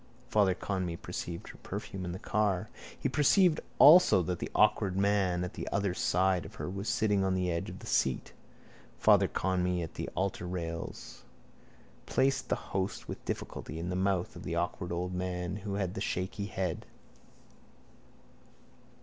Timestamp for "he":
2.99-3.07